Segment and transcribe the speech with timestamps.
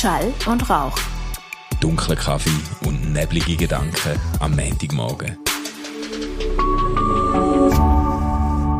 [0.00, 0.96] Schall und Rauch.
[1.78, 2.48] Dunkler Kaffee
[2.86, 5.36] und neblige Gedanken am Montagmorgen.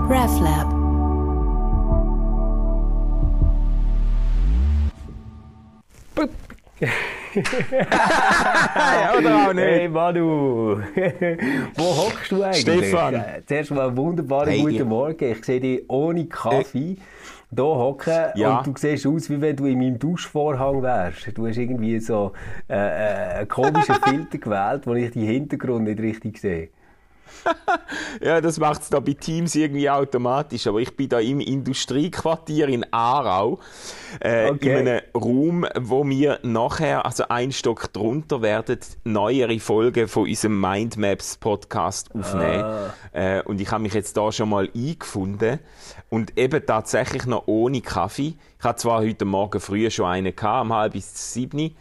[0.09, 0.81] RefLab.
[7.35, 9.65] ja, oder auch nicht?
[9.65, 10.81] Hey Manu,
[11.77, 12.63] wo hockst du eigentlich?
[12.63, 13.15] Stefan.
[13.15, 15.33] Äh, Zuerst mal einen wunderbaren Hey, guten Morgen.
[15.33, 16.97] Ich sehe dich ohne Kaffee
[17.55, 18.59] hier hocken Ja.
[18.59, 21.37] und du siehst aus, wie wenn du in meinem Duschvorhang wärst.
[21.37, 22.33] Du hast irgendwie so
[22.69, 26.69] äh, äh, einen komischen Filter gewählt, wo ich den Hintergrund nicht richtig sehe.
[28.21, 30.67] Ja, das macht es da bei Teams irgendwie automatisch.
[30.67, 33.59] Aber ich bin da im Industriequartier in Aarau,
[34.21, 34.81] äh, Okay.
[34.81, 40.61] in einem Raum, wo wir nachher, also ein Stock drunter, werden neuere Folgen von unserem
[40.61, 42.91] Mindmaps Podcast aufnehmen.
[43.13, 45.59] Äh, und ich habe mich jetzt da schon mal eingefunden
[46.11, 48.35] und eben tatsächlich noch ohne Kaffee.
[48.59, 51.75] Ich hatte zwar heute Morgen früh schon einen gehabt, um halb bis sieben,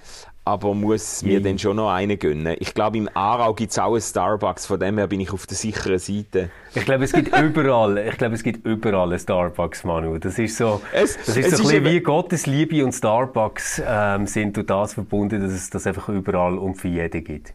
[0.45, 2.55] aber muss mir dann schon noch einen gönnen.
[2.59, 5.45] Ich glaube, im Aarau gibt es auch einen Starbucks, von dem her bin ich auf
[5.45, 6.49] der sicheren Seite.
[6.73, 10.17] Ich glaube, es gibt überall, ich glaube, es gibt überall einen Starbucks, Manu.
[10.17, 14.25] Das ist so, Es- das ist so ein bisschen wie Gottes Liebe und Starbucks ähm,
[14.27, 17.53] sind durch das verbunden, dass es das einfach überall und für jeden gibt.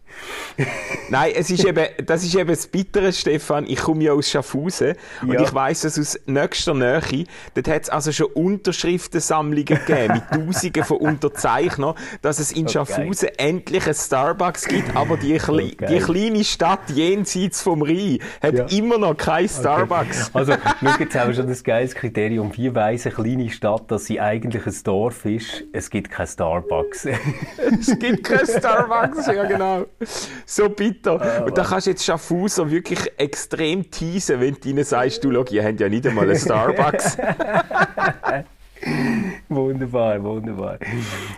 [1.10, 3.66] Nein, es ist eben, das ist eben das Bittere, Stefan.
[3.66, 5.42] Ich komme ja aus Schaffhausen und Ja.
[5.42, 7.26] ich weiss es aus nächster Nähe.
[7.54, 13.28] Dort hat es also schon Unterschriftensammlungen gegeben mit Tausenden von Unterzeichnern, dass es in Schaffhausen
[13.36, 15.86] endlich ein Starbucks gibt, aber die, Kle Okay.
[15.88, 18.64] die kleine Stadt jenseits vom Rhein hat Ja.
[18.66, 20.30] immer noch kein Starbucks.
[20.34, 22.50] Also, schau, jetzt haben wir schon das geiles Kriterium.
[22.56, 25.64] Wie weiss eine kleine Stadt, dass sie eigentlich ein Dorf ist?
[25.72, 27.06] Es gibt kein Starbucks.
[27.80, 29.86] Es gibt kein Starbucks, ja genau.
[30.46, 31.44] So bitter.
[31.44, 35.44] Und da kannst du jetzt Schaffhauser wirklich extrem teasen, wenn du ihnen sagst, du, schau,
[35.50, 37.18] ihr habt ja nicht einmal einen Starbucks.
[39.48, 40.78] wunderbar, wunderbar.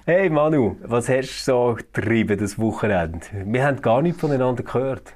[0.05, 3.21] Hey Manu, was hast du so getrieben das Wochenende?
[3.45, 5.15] Wir haben gar nichts voneinander gehört.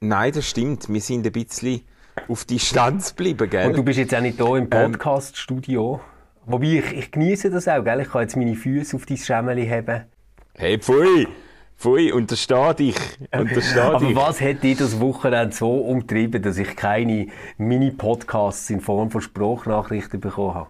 [0.00, 0.88] Nein, das stimmt.
[0.88, 1.82] Wir sind ein bisschen
[2.28, 3.68] auf Distanz geblieben, gell?
[3.68, 6.00] Und du bist jetzt auch nicht hier im Podcast-Studio.
[6.46, 8.00] Wobei, ich, ich genieße das auch, gell?
[8.00, 10.04] Ich kann jetzt meine Füße auf dein Schemmeli haben.
[10.54, 11.28] Hey, pfui!
[11.80, 12.96] Pfui, untersteh dich!
[13.32, 14.14] Untersteh Aber dich!
[14.14, 20.20] was hat dich das Wochenende so umtrieben, dass ich keine Mini-Podcasts in Form von Sprachnachrichten
[20.20, 20.68] bekommen habe?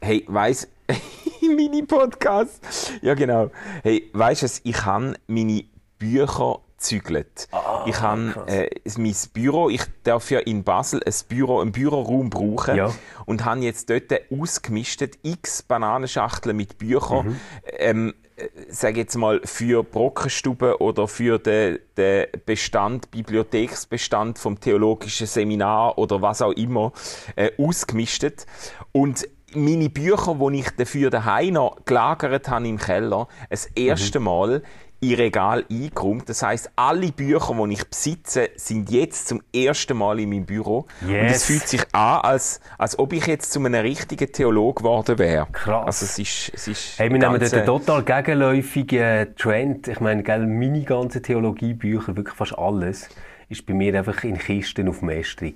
[0.00, 0.68] Hey, weiss,
[1.40, 2.92] Mini-Podcast!
[3.02, 3.50] Ja, genau.
[3.82, 5.64] Hey, weisst du, ich habe meine
[5.98, 7.48] Bücher gezügelt.
[7.86, 12.76] ich habe äh, mein Büro, ich darf ja in Basel ein Büro, einen Büroraum brauchen
[12.76, 12.92] Ja.
[13.26, 17.40] und habe jetzt dort ausgemistet x Bananenschachteln mit Büchern.
[17.78, 18.23] Ähm, äh,
[18.68, 26.20] sage jetzt mal für Brockenstube oder für den, den Bestand, Bibliotheksbestand vom theologischen Seminar oder
[26.20, 26.92] was auch immer
[27.36, 28.46] äh, ausgemistet.
[28.92, 34.62] Und meine Bücher, die ich dafür daheim noch gelagert habe im Keller, das erste Mal
[35.10, 36.28] in Regal eingeräumt.
[36.28, 40.86] Das heißt, alle Bücher, die ich besitze, sind jetzt zum ersten Mal in meinem Büro.
[41.02, 41.36] Und Yes.
[41.36, 45.46] es fühlt sich an, als, als ob ich jetzt zu einem richtigen Theolog geworden wäre.
[45.52, 45.86] Krass.
[45.86, 49.88] Also es ist, es ist Hey, wir nehmen dort einen äh, total gegenläufigen Trend.
[49.88, 53.08] Ich meine, gell, meine ganzen Theologiebücher, wirklich fast alles,
[53.48, 55.54] ist bei mir einfach in Kisten auf Mästerung.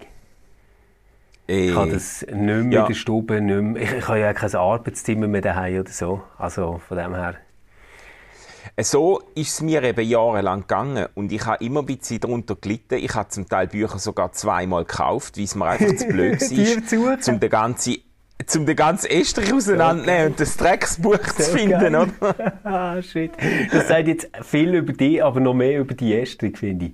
[1.49, 2.81] äh, Ich kann das nicht mehr Ja.
[2.83, 3.83] in der Stube, nicht mehr.
[3.83, 6.23] Ich, ich habe ja kein Arbeitszimmer mehr daheim oder so.
[6.37, 7.37] Also von dem her.
[8.81, 12.95] So ist es mir eben jahrelang gegangen und ich habe immer ein bisschen darunter gelitten.
[12.95, 17.35] Ich habe zum Teil Bücher sogar zweimal gekauft, weil es mir einfach zu blöd war,
[17.35, 17.97] um den ganzen
[18.47, 22.09] zum den ganzen Estrich auseinandernehmen und das Drecksbuch zu finden, geil.
[22.21, 22.53] oder?
[22.65, 23.33] ah, shit.
[23.73, 26.93] Das sagt jetzt viel über dich, aber noch mehr über die Estrig, finde ich.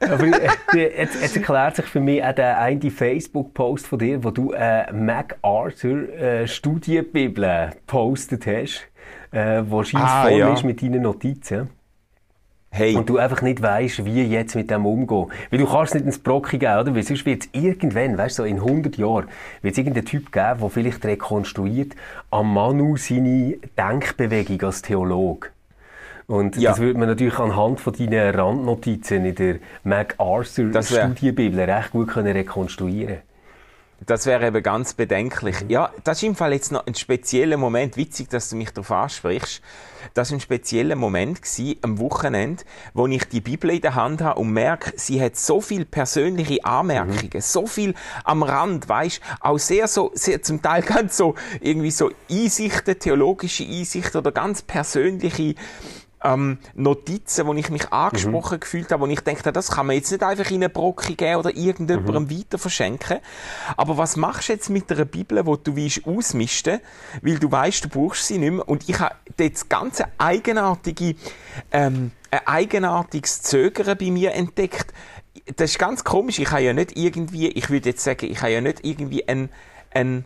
[0.00, 4.30] Aber äh, jetzt, jetzt erklärt sich für mich auch der eine Facebook-Post von dir, wo
[4.30, 8.86] du äh, MacArthur äh, Studienbibel gepostet hast,
[9.32, 10.52] äh, wo scheinbar Ah, voll ja.
[10.52, 11.68] ist mit deinen Notizen.
[12.70, 15.26] Hey, Und du einfach nicht weißt, wie jetzt mit dem umgehen.
[15.50, 16.94] Weil du kannst nicht ins Brocki geben, oder?
[16.94, 19.28] Weil sonst wird es irgendwann, weißt du, so in 100 Jahren,
[19.62, 21.92] wird es irgendeinen Typ geben, der vielleicht rekonstruiert
[22.30, 25.48] am Manu seine Denkbewegung als Theologe.
[26.26, 26.70] Und Ja.
[26.70, 31.92] das würde man natürlich anhand von deinen Randnotizen in der MacArthur Das wär- Studienbibel recht
[31.92, 33.18] gut können rekonstruieren
[34.04, 35.56] Das wäre eben ganz bedenklich.
[35.68, 37.96] Ja, das ist im Fall jetzt noch ein spezieller Moment.
[37.96, 39.62] Witzig, dass du mich darauf ansprichst.
[40.12, 42.62] Das war ein spezieller Moment gewesen, am Wochenende,
[42.92, 46.64] wo ich die Bibel in der Hand habe und merke, sie hat so viel persönliche
[46.64, 47.94] Anmerkungen, so viel
[48.24, 53.64] am Rand, weißt, auch sehr so, sehr, zum Teil ganz so, irgendwie so Einsichten, theologische
[53.64, 55.54] Einsichten oder ganz persönliche
[56.24, 58.60] ähm, Notizen, wo ich mich angesprochen mhm.
[58.60, 61.36] gefühlt habe, wo ich denke, das kann man jetzt nicht einfach in eine Brocke geben
[61.36, 62.30] oder irgendjemandem mhm.
[62.30, 63.18] weiter verschenken.
[63.76, 66.80] Aber was machst du jetzt mit einer Bibel, wo du willst ausmisten,
[67.22, 68.68] weil du weißt, du brauchst sie nicht mehr.
[68.68, 71.14] Und ich habe das ganze eigenartige,
[71.70, 74.92] ähm, ein eigenartiges Zögern bei mir entdeckt.
[75.56, 76.38] Das ist ganz komisch.
[76.38, 79.50] Ich habe ja nicht irgendwie, ich würde jetzt sagen, ich habe ja nicht irgendwie ein,
[79.92, 80.24] ein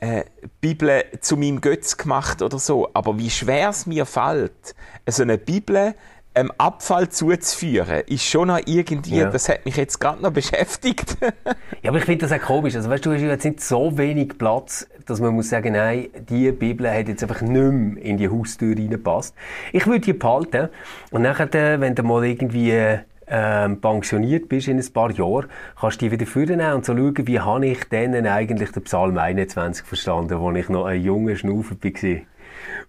[0.00, 0.24] äh,
[0.60, 2.88] Bibel zu meinem Götz gemacht oder so.
[2.94, 4.74] Aber wie schwer es mir fällt,
[5.08, 5.94] so eine Bibel
[6.36, 9.30] einem Abfall zuzuführen, ist schon noch irgendwie, ja.
[9.30, 11.16] das hat mich jetzt gerade noch beschäftigt.
[11.82, 12.76] ja, aber ich finde das auch komisch.
[12.76, 16.08] Also weißt du, du hast jetzt nicht so wenig Platz, dass man muss sagen, nein,
[16.28, 19.34] die Bibel hat jetzt einfach nicht mehr in die Haustür reingepasst.
[19.72, 20.68] Ich würde die behalten
[21.10, 22.98] und nachher, wenn du mal irgendwie
[23.28, 25.46] ähm, pensioniert bist in ein paar Jahren,
[25.78, 29.18] kannst du die wieder vornehmen und so schauen, wie habe ich denn eigentlich den Psalm
[29.18, 32.20] 21 verstanden, wo ich noch ein junger Schnaufer war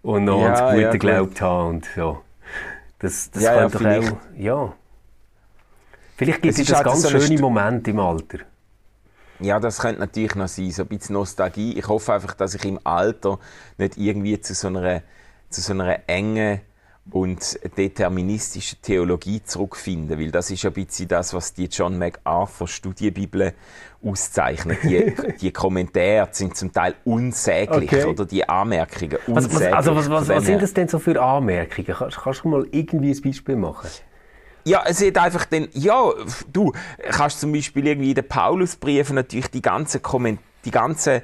[0.01, 2.21] und noch ja, ans Gute ja, geglaubt habe und so.
[2.99, 4.73] Das, das ja, könnte ja, doch auch, ja.
[6.15, 8.39] Vielleicht gibt es das halt ganz so schöne Moment im Alter.
[9.39, 11.77] Ja, das könnte natürlich noch sein, so ein bisschen Nostalgie.
[11.77, 13.37] Ich hoffe einfach, dass ich im Alter
[13.77, 15.03] nicht irgendwie zu so einer,
[15.49, 16.61] zu so einer engen
[17.11, 23.53] und deterministische Theologie zurückfinden, weil das ist ein bisschen das, was die John MacArthur Studienbibel
[24.03, 24.79] auszeichnet.
[24.83, 28.05] Die, die Kommentare sind zum Teil unsäglich okay.
[28.05, 29.55] oder die Anmerkungen unsäglich.
[29.55, 31.95] Was, was, also was, was, was sind das denn so für Anmerkungen?
[31.97, 33.89] Kannst, kannst du mal irgendwie ein Beispiel machen?
[34.65, 36.11] Ja, es ist einfach dann, ja,
[36.51, 36.73] du
[37.09, 41.21] kannst zum Beispiel irgendwie in den Paulusbriefen natürlich die ganzen Kommentare, die ganzen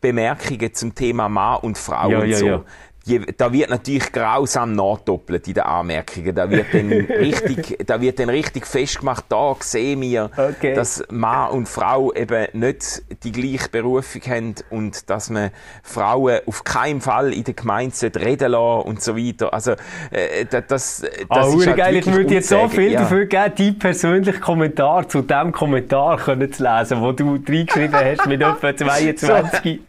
[0.00, 2.64] Bemerkungen zum Thema Mann und Frau ja, und ja, so.
[3.06, 6.34] Ja da wird natürlich grausam nachdoppelt in den Anmerkungen.
[6.34, 10.74] Da wird dann richtig, da wird dann richtig festgemacht, da sehen wir, okay.
[10.74, 15.50] dass Mann und Frau eben nicht die gleiche Berufung haben und dass man
[15.82, 19.52] Frauen auf keinen Fall in der Gemeinde reden lassen und so weiter.
[19.52, 19.72] Also,
[20.10, 21.96] äh, das, das ah, ist halt geil.
[21.96, 23.02] Ich würde jetzt so viel ja.
[23.02, 28.26] dafür geben, deinen persönlichen Kommentar zu dem Kommentar können zu lesen, wo du reingeschrieben hast
[28.26, 29.80] mit etwa 22.
[29.80, 29.86] So.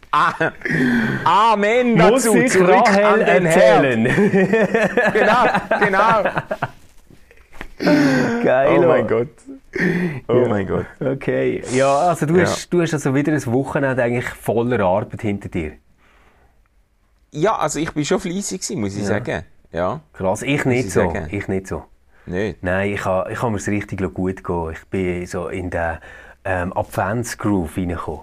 [1.24, 2.34] Amen dazu.
[2.34, 2.54] Muss
[3.16, 4.04] den erzählen.
[5.12, 5.44] genau,
[5.84, 6.30] genau.
[8.42, 8.78] Geil.
[8.78, 9.28] Oh mein Gott.
[10.26, 10.48] Oh ja.
[10.48, 10.86] mein Gott.
[11.00, 11.62] Okay.
[11.72, 12.42] Ja, also du, ja.
[12.42, 15.72] Hast, du hast also wieder ein Wochenende eigentlich voller Arbeit hinter dir.
[17.30, 19.08] Ja, also ich bin schon fleissig muss ich ja.
[19.08, 19.44] sagen.
[19.70, 20.00] Ja.
[20.12, 21.00] Krass, ich nicht ich so.
[21.00, 21.28] Sagen.
[21.30, 21.84] Ich nicht so.
[22.26, 22.62] Nicht?
[22.62, 24.70] Nein, ich habe ich ha mir es richtig gut gehen.
[24.72, 25.98] Ich bin so in den
[26.44, 28.20] ähm, Advents-Groove reingekommen.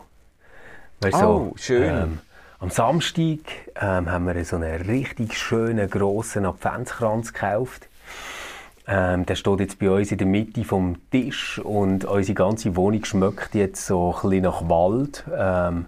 [1.02, 1.84] Weißt, oh, so, schön.
[1.84, 2.20] Ähm,
[2.60, 3.40] am Samstag
[3.80, 7.88] ähm, haben wir so einen richtig schönen, grossen Adventskranz gekauft.
[8.88, 13.04] Ähm, der steht jetzt bei uns in der Mitte vom Tisch und unsere ganze Wohnung
[13.04, 15.24] schmeckt jetzt so ein bisschen nach Wald.
[15.28, 15.88] Ähm,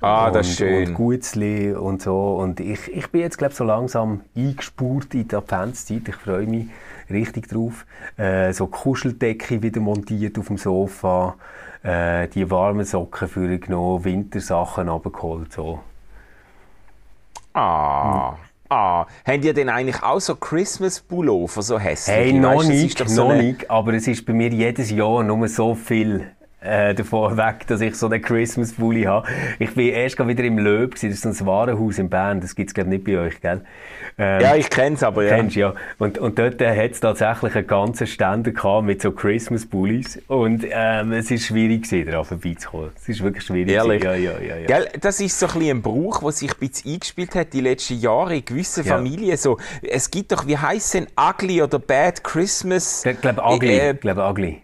[0.00, 0.88] ah, und, das ist schön.
[0.88, 2.34] Und Gutzli und so.
[2.34, 6.08] Und ich, ich bin jetzt, glaube so langsam eingespurt in die Adventszeit.
[6.08, 6.66] Ich freue mich
[7.08, 7.86] richtig drauf.
[8.16, 11.36] Äh, so Kuscheldecke wieder montiert auf dem Sofa.
[11.84, 15.52] Äh, die warmen Socken für genommen, Wintersachen abgeholt.
[15.52, 15.80] So.
[17.54, 18.36] Ah.
[18.68, 22.16] Ah, habt ihr denn eigentlich auch so Christmas Pullover, so hässlich?
[22.16, 25.74] Hey, noch nicht, so noch nicht, aber es ist bei mir jedes Jahr nur so
[25.74, 26.30] viel
[26.62, 29.28] äh, davon weg, dass ich so einen Christmas Bully habe.
[29.58, 32.74] Ich bin erst wieder im Löb, das ist ein Warenhaus in Bern, das gibt es
[32.74, 33.62] glaube nicht bei euch, gell?
[34.18, 35.36] Ähm, ja, ich kenne es aber, ja.
[35.36, 35.74] Kennst, ja.
[35.98, 40.20] Und, und dort äh, hat es tatsächlich einen ganzen Ständer gehabt mit so Christmas Bullies
[40.28, 42.90] und ähm, es ist schwierig gewesen, daran vorbeizukommen.
[42.96, 43.72] Es ist wirklich schwierig.
[43.72, 44.02] Ehrlich?
[44.02, 44.66] Ja, ja, ja, ja.
[44.66, 47.60] Gell, das ist so ein bisschen ein Brauch, der sich ein bisschen eingespielt hat die
[47.60, 48.96] letzten Jahre in gewissen ja.
[48.96, 49.36] Familien.
[49.36, 53.04] So, es gibt doch, wie heisst es denn, Ugly oder Bad Christmas?
[53.04, 53.78] Ich glaube Ugly.
[53.78, 54.61] Äh, ich glaube Ugly.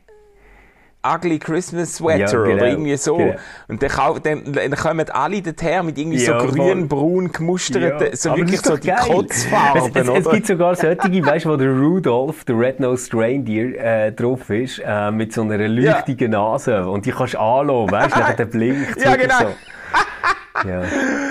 [1.06, 3.16] Ugly Christmas Sweater ja, genau, oder irgendwie so.
[3.16, 3.34] Genau.
[3.68, 8.16] Und dann, dann, dann kommen alle daher mit irgendwie ja, so grün-braun gemusterten, ja.
[8.16, 11.70] so wirklich so die Kotzfarben, es, es, es, gibt sogar solche, weißt du, wo der
[11.70, 16.86] Rudolph, der Red-Nosed Reindeer, äh, drauf ist, äh, mit so einer leuchtigen Nase.
[16.88, 19.00] Und die kannst du anschauen, weißt du, der blinkt.
[19.00, 19.38] ja, genau.
[19.38, 19.46] So.
[20.66, 20.82] Ja.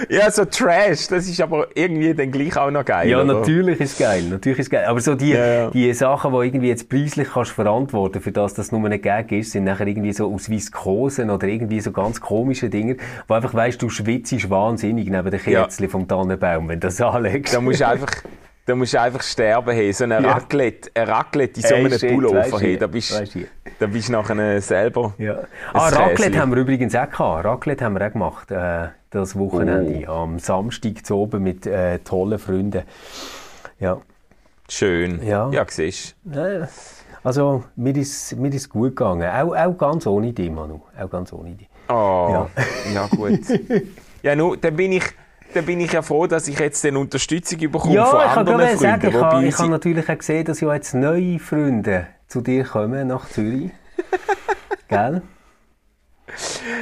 [0.10, 3.10] ja, so Trash, das ist aber irgendwie dann gleich auch noch geil.
[3.10, 3.34] Ja, oder?
[3.36, 4.86] natürlich ist geil, natürlich ist geil.
[4.86, 8.72] Aber so die, ja, die Sachen, die irgendwie jetzt preislich kannst verantworten, für das das
[8.72, 12.70] nur ein Gag ist, sind nachher irgendwie so aus Viskosen oder irgendwie so ganz komische
[12.70, 15.90] Dinge, wo einfach weißt, du schwitzt wahnsinnig neben den Kerzchen ja.
[15.90, 17.54] vom Tannenbaum, wenn du das anlegst.
[17.54, 18.12] Da musst du einfach
[18.68, 19.74] da musst du einfach sterben.
[19.74, 19.94] Hey.
[19.94, 20.20] So ein ja.
[20.20, 22.60] Raclette, ein Raclette in so einem hey, Pullover.
[22.60, 22.78] Hey.
[22.78, 23.18] Da bist
[23.80, 25.14] du bist nachher selber.
[25.18, 25.44] Ja.
[25.72, 27.46] Ah, Raclette haben wir übrigens auch gehabt.
[27.46, 28.52] Raclette haben wir auch gemacht.
[28.52, 30.06] Äh, das Wochenende.
[30.08, 30.24] Oh.
[30.24, 32.84] Am Samstag zu oben mit äh, tollen Freunden.
[33.80, 34.00] Ja.
[34.70, 35.26] Schön.
[35.26, 36.68] Ja, ja siehst ja,
[37.24, 39.30] Also, mir ist, mir ist gut gegangen.
[39.30, 40.82] Auch, auch ganz ohne dich, Manu.
[41.00, 41.70] Auch ganz ohne dich.
[41.90, 42.50] Oh, ja,
[42.94, 43.40] ja gut.
[44.22, 45.04] ja, nun, dann bin ich
[45.54, 48.78] dann bin ich ja froh, dass ich jetzt den Unterstützung bekomme ja, von anderen Freunden.
[48.78, 52.66] sagen, ich habe, ich habe natürlich auch gesehen, dass ja jetzt neue Freunde zu dir
[52.66, 53.72] kommen nach Zürich.
[54.90, 55.22] Gell?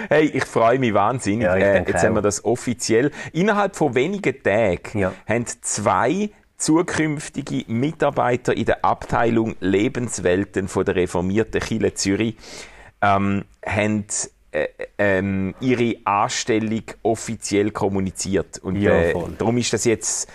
[0.09, 1.45] Hey, ich freue mich wahnsinnig.
[1.45, 3.11] Ja, äh, jetzt haben wir das offiziell.
[3.33, 5.13] Innerhalb von wenigen Tagen Ja.
[5.27, 12.37] haben zwei zukünftige Mitarbeiter in der Abteilung Lebenswelten von der reformierten Kirche Zürich
[13.01, 14.05] ähm, haben
[14.51, 18.57] äh, ähm, ihre Anstellung offiziell kommuniziert.
[18.59, 20.29] Und Ja, äh, darum ist das jetzt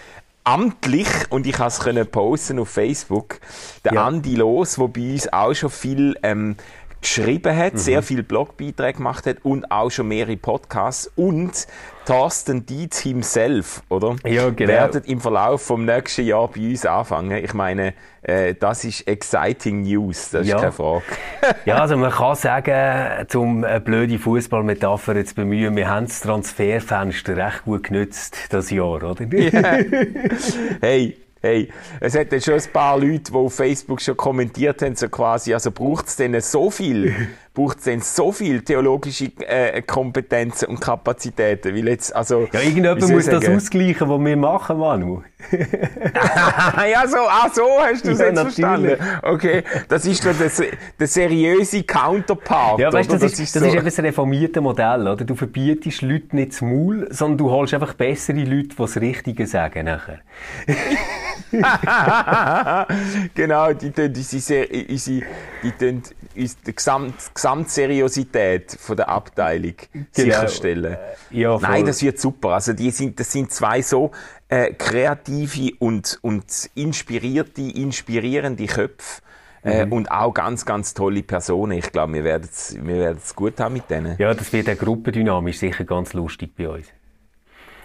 [0.44, 3.40] amtlich und ich konnte es posten auf Facebook.
[3.84, 4.06] Der Ja.
[4.06, 6.56] Andi Los, der bei uns auch schon viel ähm,
[7.00, 7.78] geschrieben hat, Mhm.
[7.78, 11.66] sehr viel Blogbeiträge gemacht hat und auch schon mehrere Podcasts und
[12.06, 14.16] Thorsten Dietz himself, oder?
[14.26, 14.72] Ja, genau.
[14.72, 17.44] Werden im Verlauf vom nächsten Jahr bei uns anfangen.
[17.44, 20.58] Ich meine, äh, das ist exciting News, das ist Ja.
[20.58, 21.02] keine Frage.
[21.66, 27.36] Ja, also man kann sagen, um eine blöde Fußballmetapher zu bemühen, wir haben das Transferfenster
[27.36, 29.14] recht gut genützt das Jahr, oder?
[30.80, 31.68] Hey, hey,
[32.00, 35.54] es hat jetzt schon ein paar Leute, die auf Facebook schon kommentiert haben, so quasi,
[35.54, 37.14] also braucht es denn so viel,
[37.54, 42.46] braucht es denn so viel theologische äh, Kompetenzen und Kapazitäten, weil jetzt, also...
[42.52, 43.56] Ja, irgendjemand muss ich das sagen?
[43.56, 45.22] ausgleichen, was wir machen, Manu.
[45.52, 48.98] ja, so, ach so hast du es Ja, jetzt natürlich.
[48.98, 48.98] verstanden.
[49.22, 50.50] Okay, das ist doch der,
[50.98, 53.18] der seriöse Counterpart, Ja, weißt, oder?
[53.18, 53.68] das, ist, das so.
[53.68, 55.24] ist eben das reformierte Modell, oder?
[55.24, 59.46] Du verbietest Leuten nicht das Maul, sondern du holst einfach bessere Leute, die das Richtige
[59.46, 60.20] sagen nachher.
[63.34, 65.22] genau, die tun unsere, Ser- unsere,
[65.62, 66.02] die tun
[66.34, 69.74] die Gesamt, Gesamtseriosität von der Abteilung
[70.12, 70.96] sicherstellen.
[71.30, 71.58] Ja.
[71.58, 72.50] Nein, das wird super.
[72.50, 74.10] Also die sind, das sind zwei so
[74.48, 76.44] äh, kreative und, und
[76.74, 79.22] inspirierte, inspirierende Köpfe.
[79.62, 79.92] Äh, Mhm.
[79.92, 81.72] und auch ganz, ganz tolle Personen.
[81.72, 84.16] Ich glaube, wir werden es wir werden's gut haben mit denen.
[84.18, 86.86] Ja, das wird auch gruppendynamisch sicher ganz lustig bei uns.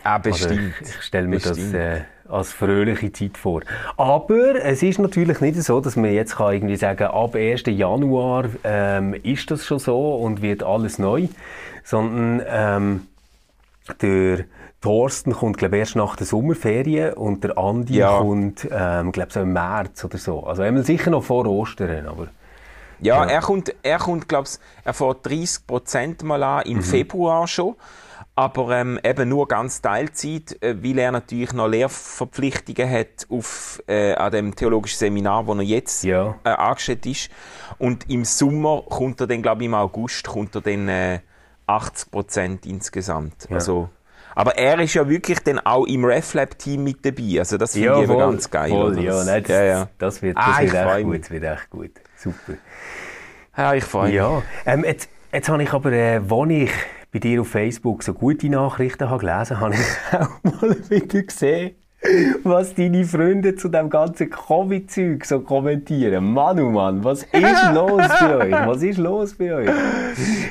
[0.02, 0.74] Ah, Also bestimmt.
[0.80, 1.76] ich, ich stelle mir das Bestimmt.
[1.76, 3.62] äh, als fröhliche Zeit vor.
[3.98, 7.64] Aber es ist natürlich nicht so, dass man jetzt kann irgendwie sagen ab 1.
[7.68, 11.28] Januar ähm, ist das schon so und wird alles neu,
[11.84, 13.08] sondern ähm,
[14.02, 14.46] der
[14.82, 18.18] Thorsten kommt glaube erst nach der Sommerferien und der Andi Ja.
[18.20, 20.44] kommt ähm, glaube so im März oder so.
[20.46, 22.28] Also einmal sicher noch vor Ostern, aber
[23.02, 23.30] Ja, Ja.
[23.30, 26.72] er kommt, er kommt, glaub's, er fährt 30 Prozent mal an Mhm.
[26.72, 27.76] im Februar schon.
[28.38, 34.14] Aber ähm, eben nur ganz Teilzeit, äh, weil er natürlich noch Lehrverpflichtungen hat auf, äh,
[34.14, 36.36] an dem theologischen Seminar, wo er jetzt Ja.
[36.44, 37.30] äh, angestellt ist.
[37.78, 41.20] Und im Sommer kommt er dann, glaube ich, im August kommt er dann äh,
[41.68, 43.48] 80 Prozent insgesamt.
[43.50, 43.88] Also,
[44.36, 47.40] aber er ist ja wirklich dann auch im RefLab-Team mit dabei.
[47.40, 48.70] Also das finde ich eben voll, ganz geil.
[48.70, 49.88] Voll, ja, Das- nein, das, ja, ja.
[49.98, 51.04] das wird, das Ah, ich wird echt mich.
[51.06, 51.92] gut, das wird echt gut.
[52.18, 52.54] Super.
[53.58, 54.16] ja, ich freue mich.
[54.16, 56.72] Ja, ähm, jetzt, jetzt habe ich aber, äh, als ich
[57.16, 61.76] bei dir auf Facebook so gute Nachrichten habe gelesen habe, ich auch mal wieder gesehen,
[62.44, 66.34] was deine Freunde zu dem ganzen Covid-Zeug so kommentieren.
[66.34, 67.32] Mann, oh Mann, was ist
[67.74, 68.52] los bei euch?
[68.52, 69.70] Was ist los bei euch?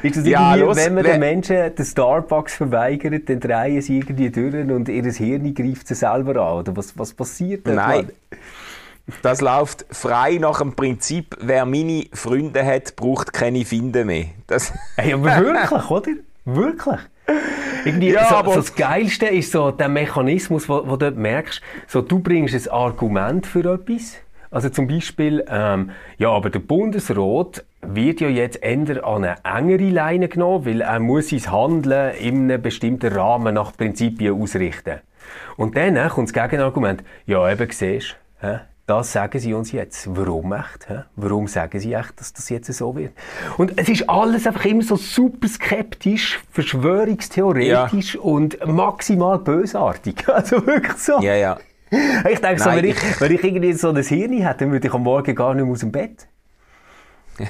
[0.02, 4.30] Ist das Ja, los, wenn man den Menschen den Starbucks verweigert, dann drehen sie irgendwie
[4.30, 6.61] durch und ihr Hirn greift sie selber an?
[6.61, 7.75] Oder was, was passiert da?
[7.75, 8.09] Nein.
[9.21, 14.28] Das läuft frei nach dem Prinzip, wer meine Freunde hat, braucht keine Finde mehr.
[14.47, 16.12] Das, Hey, aber wirklich, oder?
[16.45, 17.01] Wirklich.
[17.85, 21.17] Irgendwie, Ja, so, aber- so das Geilste ist so der Mechanismus, wo, wo du dort
[21.17, 24.17] merkst, so, du bringst ein Argument für etwas.
[24.51, 29.91] Also zum Beispiel, ähm, ja, aber der Bundesrat wird ja jetzt eher an eine engere
[29.91, 35.01] Leine genommen, weil er muss sein Handeln in einem bestimmten Rahmen nach Prinzipien ausrichten.
[35.57, 38.61] Und dann äh, kommt das Gegenargument, ja, eben, siehst du?
[38.87, 40.14] Das sagen sie uns jetzt.
[40.14, 40.88] Warum echt?
[40.88, 41.05] hä?
[41.17, 43.12] Warum sagen sie echt, dass das jetzt so wird?
[43.57, 50.17] Und es ist alles einfach immer so super skeptisch, verschwörungstheoretisch und maximal bösartig.
[50.29, 51.19] Also wirklich so.
[51.21, 51.59] ja, ja.
[52.29, 54.73] Ich denke so, Nein, wenn ich, ich- wenn ich irgendwie so ein Hirn hätte, dann
[54.73, 56.26] würde ich am Morgen gar nicht mehr aus dem Bett.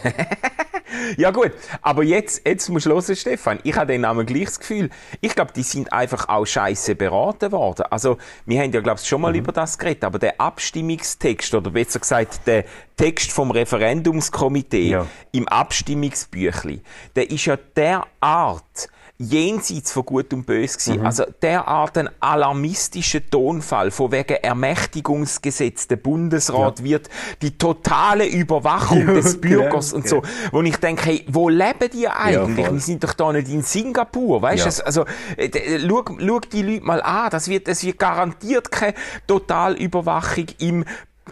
[1.16, 1.50] Ja gut,
[1.82, 3.58] aber jetzt, jetzt musst du hören, Stefan.
[3.64, 7.50] Ich habe dann einmal gleich das Gefühl, ich glaube, die sind einfach auch scheiße beraten
[7.50, 7.86] worden.
[7.90, 9.22] Also, wir haben ja, glaube ich, schon Mhm.
[9.22, 12.64] mal über das geredet, aber der Abstimmungstext, oder besser gesagt, der
[12.96, 15.06] Text vom Referendumskomitee Ja.
[15.32, 16.80] im Abstimmungsbüchli,
[17.16, 18.88] der ist ja derart
[19.30, 21.00] jenseits von Gut und Böse gewesen.
[21.00, 21.06] Mhm.
[21.06, 25.88] Also derart ein alarmistischer Tonfall von wegen Ermächtigungsgesetz.
[25.88, 27.08] Der Bundesrat wird
[27.42, 30.22] die totale Überwachung Ja, des Bürgers genau, und so.
[30.52, 32.70] Wo ich denke, hey, wo leben die eigentlich?
[32.70, 34.70] Wir sind doch da nicht in Singapur, weißt Ja.
[34.70, 34.86] du?
[34.86, 35.04] Also,
[35.36, 37.30] äh, d- schau, schau die Leute mal an.
[37.30, 38.94] Das wird, es wird garantiert keine
[39.26, 40.84] Totalüberwachung im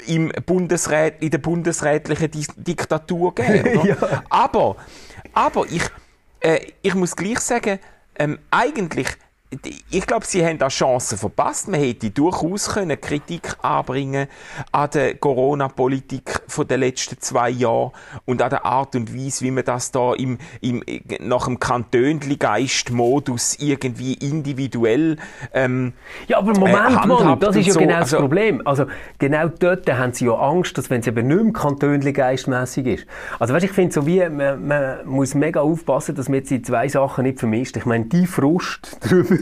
[0.06, 3.80] im Bundesrat, in der bundesrätlichen Dis Diktatur geben.
[3.84, 3.96] Ja.
[4.30, 4.76] Aber,
[5.34, 5.82] aber ich,
[6.42, 7.78] äh, ich muss gleich sagen,
[8.18, 9.08] ähm, eigentlich
[9.90, 11.68] ich glaube, sie haben da Chancen verpasst.
[11.68, 14.28] Man hätte durchaus können Kritik anbringen
[14.70, 17.92] an der Corona-Politik von den letzten zwei Jahren
[18.24, 20.82] und an der Art und Weise, wie man das da im, im,
[21.20, 25.16] nach dem Kantönli-Geist-Modus irgendwie individuell
[25.52, 25.92] ähm,
[26.28, 27.80] Ja, aber Moment, äh, Mann, das ist ja so.
[27.80, 28.66] genau das also, Problem.
[28.66, 28.86] Also
[29.18, 33.06] genau dort haben sie ja Angst, dass wenn es eben nicht mehr Kantönli-geistmässig ist.
[33.38, 36.62] Also weißt, ich finde so wie, man, man muss mega aufpassen, dass man jetzt die
[36.62, 37.76] zwei Sachen nicht vermischt.
[37.76, 39.41] Ich meine, die Frust darüber,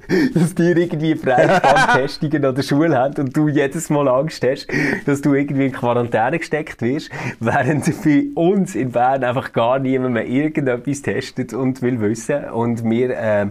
[0.33, 4.67] dass die irgendwie Freitagtestungen an der Schule haben und du jedes Mal Angst hast,
[5.05, 10.13] dass du irgendwie in Quarantäne gesteckt wirst, während bei uns in Bern einfach gar niemand
[10.13, 13.47] mehr irgendetwas testet und will wissen und wir äh,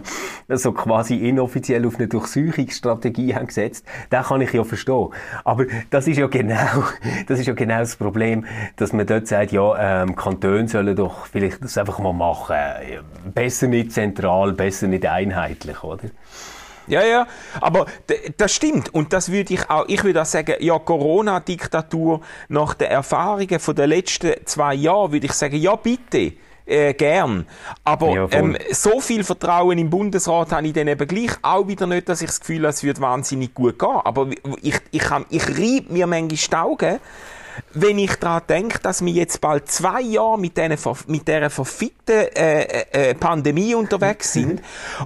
[0.49, 5.09] so quasi inoffiziell auf eine Durchsuchungsstrategie haben gesetzt, das kann ich ja verstehen.
[5.43, 6.83] Aber das ist ja genau,
[7.27, 11.25] das ist ja genau das Problem, dass man dort sagt, ja, ähm, Kantone sollen doch
[11.25, 12.55] vielleicht das einfach mal machen.
[13.33, 16.09] Besser nicht zentral, besser nicht einheitlich, oder?
[16.87, 17.27] Ja, ja,
[17.59, 17.85] aber
[18.37, 22.89] das stimmt und das würde ich auch, ich würde auch sagen, ja, Corona-Diktatur nach den
[22.89, 26.33] Erfahrungen von den letzten zwei Jahren würde ich sagen, ja, bitte.
[26.63, 27.47] Äh, gern.
[27.83, 31.87] Aber ja, ähm, so viel Vertrauen im Bundesrat habe ich dann eben gleich auch wieder
[31.87, 33.99] nicht, dass ich das Gefühl habe, es wird wahnsinnig gut gehen.
[34.03, 36.99] Aber ich, ich, ich, ich reibe mir manchmal die Augen,
[37.73, 40.77] wenn ich daran denke, dass wir jetzt bald zwei Jahre mit, denen,
[41.07, 44.39] mit dieser verfickten äh, äh, äh, Pandemie unterwegs mhm.
[44.39, 44.61] sind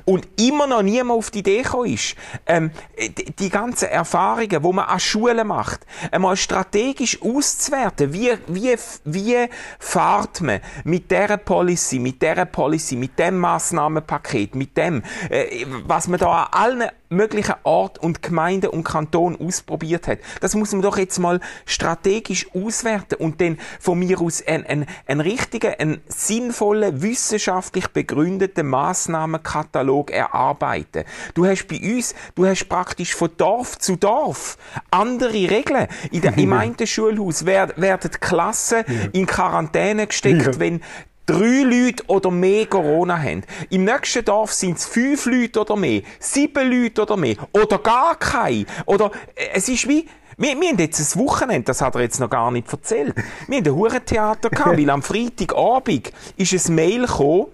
[0.05, 4.59] und immer noch niemand auf die Idee gekommen ist, ähm, die, die, ganzen Erfahrungen, die
[4.59, 9.49] man an Schulen macht, einmal strategisch auszuwerten, wie, wie, wie
[9.79, 16.07] fahrt man mit dieser Policy, mit dieser Policy, mit dem Massnahmenpaket, mit dem, äh, was
[16.07, 20.19] man da an allen möglichen Ort und Gemeinde und Kanton ausprobiert hat.
[20.41, 24.85] Das muss man doch jetzt mal strategisch auswerten und dann von mir aus einen, einen,
[25.07, 31.05] einen richtigen, einen sinnvollen, wissenschaftlich begründeten Massnahmenkatalog erarbeiten.
[31.33, 34.57] Du hast bei uns, du hast praktisch von Dorf zu Dorf
[34.91, 35.87] andere Regeln.
[36.11, 40.59] In der, Im einen Schulhaus werden Klassen in Quarantäne gesteckt, ja.
[40.59, 40.81] wenn
[41.25, 43.43] drei Leute oder mehr Corona haben.
[43.69, 48.15] Im nächsten Dorf sind es fünf Leute oder mehr, sieben Leute oder mehr, oder gar
[48.15, 48.65] keine.
[48.85, 50.07] Oder äh, es ist wie,
[50.37, 53.15] wir, wir haben jetzt ein Wochenende, das hat er jetzt noch gar nicht erzählt.
[53.47, 57.47] Wir haben ein Hurentheater gehabt, weil am Freitagabend ist ein Mail gekommen,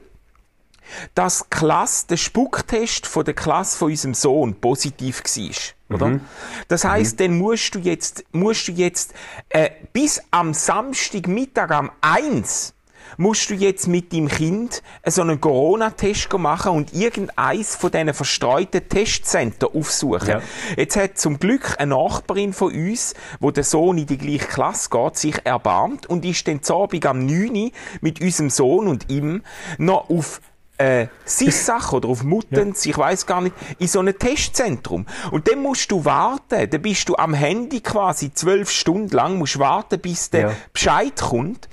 [1.16, 5.96] dass Klasse, der Spucktest von der Klasse von unserem Sohn positiv war.
[5.96, 6.08] Oder?
[6.08, 6.22] Mhm.
[6.68, 7.24] Das heißt, mhm.
[7.24, 9.14] dann musst du jetzt, musst du jetzt
[9.50, 12.74] äh, bis am Samstagmittag am 1
[13.18, 18.88] musst du jetzt mit deinem Kind so einen Corona-Test machen und irgendeins von diesen verstreuten
[18.88, 20.28] Testcenter aufsuchen.
[20.28, 20.42] Ja.
[20.78, 24.90] Jetzt hat zum Glück eine Nachbarin von uns, wo der Sohn in die gleiche Klasse
[24.90, 27.72] geht, sich erbarmt und ist dann zu Abend am 9.
[28.02, 29.44] mit unserem Sohn und ihm
[29.78, 30.42] noch auf
[30.82, 32.92] äh, Sissach oder auf Muttens, ja.
[32.92, 35.06] ich weiß gar nicht, in so einem Testzentrum.
[35.30, 39.60] Und dann musst du warten, dann bist du am Handy quasi zwölf Stunden lang, musst
[39.60, 40.56] warten, bis der ja.
[40.74, 41.70] Bescheid kommt.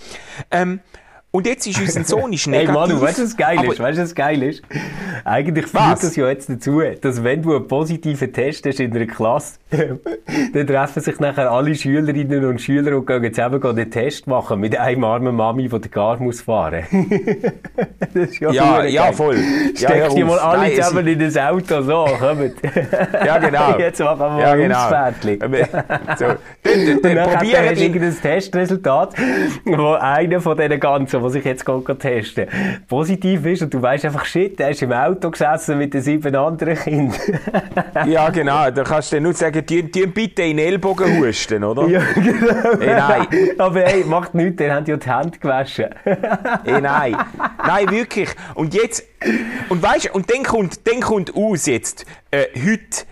[0.51, 0.81] Ähm,
[1.31, 2.69] und jetzt ist unser Sohn ist negativ.
[2.75, 3.79] Hey Manu, weißt du, was geil ist?
[3.81, 4.62] Weißt du, was geil ist?
[5.25, 9.07] Eigentlich führt das ja jetzt dazu, dass wenn du einen positiven Test hast in einer
[9.07, 9.59] Klasse,
[10.55, 14.79] dann treffen sich nachher alle Schülerinnen und Schüler und gehen zusammen den Test machen mit
[14.79, 16.85] einem armen Mami, die den Gar muss fahren.
[18.15, 19.37] das ist ja, ja, ja voll.
[19.75, 22.55] Steck ja, die mal alle Nein, zusammen in das Auto, so, kommt.
[23.27, 23.79] ja, genau.
[23.79, 24.89] Jetzt machen wir mal ja, genau.
[26.17, 26.25] so.
[26.25, 27.85] Dann, dann, dann, probieren die...
[27.85, 29.15] irgendein Testresultat,
[29.65, 31.65] wo einer von diesen ganzen die sich jetzt
[31.99, 32.47] testen,
[32.89, 36.35] positiv ist und du weißt einfach, shit, der ist im Auto gesessen mit den sieben
[36.35, 37.19] anderen Kindern.
[38.07, 38.71] ja, genau.
[38.71, 41.87] Da kannst du nur sagen, die, die bitte in den Ellbogen husten, oder?
[41.88, 42.79] Ja, genau.
[42.81, 43.27] Hey, nein.
[43.59, 45.87] Aber hey, macht nichts, der hat ja die Hände gewaschen.
[46.05, 47.16] hey, nein.
[47.66, 48.29] Nein, wirklich.
[48.55, 49.05] Und jetzt,
[49.68, 53.07] und weißt und dann kommt, dann kommt aus jetzt, äh, heute,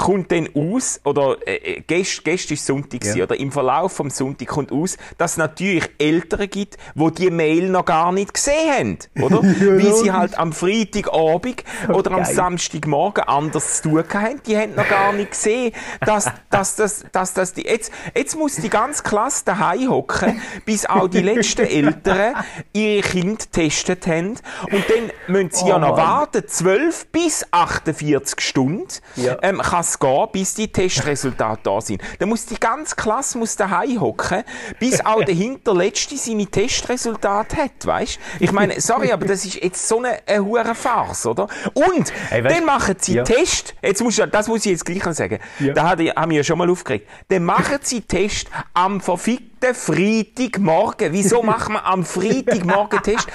[0.00, 3.24] kommt dann aus, oder äh, äh gestern, gestern ist Sonntag, ja.
[3.24, 7.68] oder im Verlauf vom Sonntag kommt aus, dass es natürlich Eltern gibt, die die Mail
[7.68, 9.42] noch gar nicht gesehen haben, oder?
[9.42, 12.20] Weil sie halt am Freitagabend so oder geil.
[12.20, 14.42] am Samstagmorgen anders zu tun haben.
[14.46, 18.56] Die haben noch gar nicht gesehen, dass, dass, dass, dass, dass die, jetzt, jetzt muss
[18.56, 22.36] die ganze Klasse daheim hocken, bis auch die letzten Eltern
[22.72, 24.30] ihre Kinder getestet haben.
[24.30, 26.06] Und dann müssen sie oh, ja noch Mann.
[26.06, 28.88] warten, 12 bis 48 Stunden.
[29.16, 29.36] Ja.
[29.42, 32.02] Ähm, es gehen, bis die Testresultate da sind.
[32.18, 34.44] Dann muss die ganze Klasse muss daheim hocken,
[34.78, 38.18] bis auch der Hinterletzte seine Testresultate hat, weißt?
[38.38, 41.48] Ich meine, sorry, aber das ist jetzt so eine, eine hure Farce, oder?
[41.74, 43.24] Und hey, dann machen sie ja.
[43.24, 43.74] Test.
[43.82, 45.38] Jetzt muss, das muss ich jetzt gleich noch sagen.
[45.58, 45.72] Ja.
[45.72, 47.08] Da haben wir ja schon mal aufgeregt.
[47.28, 51.12] Dann machen sie Test am verfickten Freitagmorgen.
[51.12, 53.26] Wieso machen wir am Freitagmorgen Test?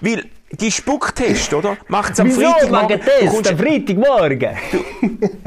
[0.00, 1.76] Weil die Spucktest, oder?
[1.88, 3.00] Macht's am Freitagmorgen.
[3.20, 4.56] Du kommst, am Freitagmorgen?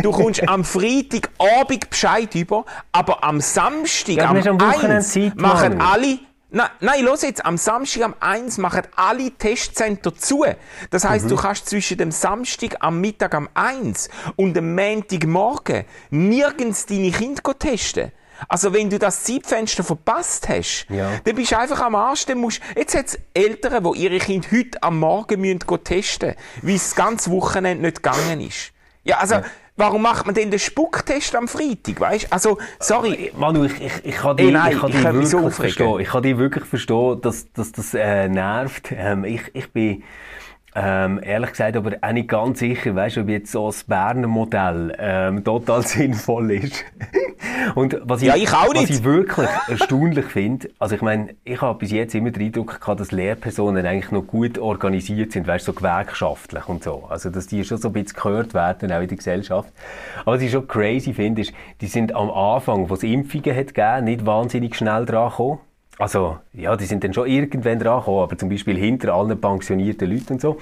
[0.01, 5.11] du kommst am Freitagabend Bescheid über, aber am Samstag, Ja, am, du am Wochenende 1
[5.13, 6.19] Zeit, machen alle...
[6.53, 10.43] Nein, nein, los jetzt, am Samstag am 1 machen alle Testcenter zu.
[10.89, 11.29] Das heisst, Mhm.
[11.29, 17.57] du kannst zwischen dem Samstag am Mittag am 1 und dem Montagmorgen nirgends deine Kinder
[17.57, 18.11] testen.
[18.47, 21.11] Also wenn du das Zeitfenster verpasst hast, Ja.
[21.23, 22.25] dann bist du einfach am Arsch.
[22.25, 26.75] Dann musst, jetzt hat es Eltern, die ihre Kinder heute am Morgen müssen testen weil
[26.75, 28.71] es das ganze Wochenende nicht gegangen ist.
[29.03, 29.37] Ja, also,
[29.77, 32.27] warum macht man denn den Spucktest am Freitag, weißt?
[32.31, 33.31] Also, sorry.
[33.35, 35.73] Manu, ich, ich, ich kann dich, ich kann ich dich so wirklich aufregen.
[35.75, 35.99] verstehen.
[36.01, 38.91] Ich kann dich wirklich verstehen, dass, dass das äh, nervt.
[38.91, 40.03] Ähm, ich, ich bin
[40.73, 44.95] ähm, ehrlich gesagt aber auch nicht ganz sicher, weißt, ob jetzt so das Berner Modell
[44.97, 46.85] ähm, total sinnvoll ist.
[47.75, 48.51] Und was ich, Ja, ich.
[48.51, 52.79] Was ich wirklich erstaunlich finde, also ich meine, ich habe bis jetzt immer den Eindruck
[52.79, 57.05] gehabt, dass Lehrpersonen eigentlich noch gut organisiert sind, weißt, so gewerkschaftlich und so.
[57.09, 59.71] Also, dass die schon so ein bisschen gehört werden, auch in der Gesellschaft.
[60.21, 63.73] Aber was ich schon crazy finde, ist, die sind am Anfang, wo es Impfungen hat
[63.73, 65.59] gegeben, nicht wahnsinnig schnell dran gekommen.
[65.97, 70.09] Also, ja, die sind dann schon irgendwann dran gekommen, aber zum Beispiel hinter allen pensionierten
[70.09, 70.57] Leuten und so.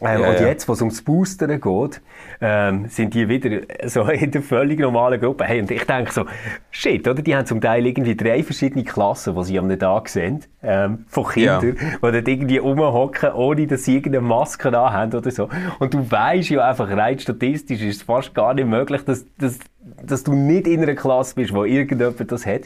[0.00, 0.48] Ähm, Ja, und ja.
[0.48, 2.00] jetzt, wo es ums Boostern geht,
[2.40, 5.44] ähm, sind die wieder so in der völlig normalen Gruppe.
[5.44, 6.24] Hey, und ich denke so,
[6.70, 7.22] shit, oder?
[7.22, 11.28] Die haben zum Teil irgendwie drei verschiedene Klassen, die sie am Tag sehen, ähm, von
[11.28, 15.48] Kindern, die dort irgendwie rumhocken, ohne dass sie irgendeine Maske haben oder so.
[15.78, 19.60] Und du weißt ja einfach, rein statistisch ist es fast gar nicht möglich, dass, dass,
[20.02, 22.62] dass du nicht in einer Klasse bist, wo irgendjemand das hat.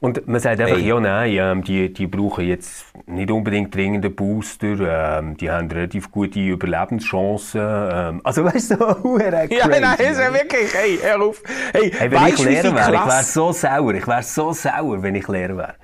[0.00, 0.86] Und man sagt einfach, Ey.
[0.86, 5.70] ja, nein, ähm, die, die brauchen jetzt nicht unbedingt dringend einen Booster, ähm, die haben
[5.70, 7.60] relativ gute Überlebenschancen.
[7.62, 9.80] Ähm, also weißt du, so hure Ja, crazy.
[9.80, 11.42] nein, ist ja wirklich, hey, hör auf.
[11.72, 13.94] Hey, Hey, wenn weißt ich Lehrer wäre, ich wäre so sauer.
[13.94, 15.74] Ich wäre so sauer, wenn ich Lehrer wäre.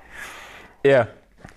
[0.83, 1.07] Ja.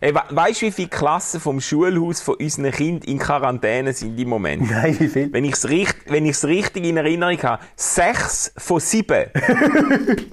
[0.05, 4.21] Hey, we weißt du, wie viele Klassen vom Schulhaus von unseren Kindern in Quarantäne sind
[4.21, 4.71] im Moment?
[4.71, 5.33] Nein, wie viel?
[5.33, 9.25] Wenn ich es richt, richtig in Erinnerung habe, sechs von sieben.